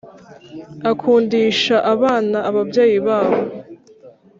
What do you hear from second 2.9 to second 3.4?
babo,